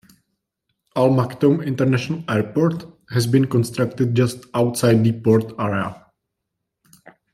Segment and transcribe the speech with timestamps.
[0.95, 6.07] Al Maktoum International Airport has been constructed just outside the port area.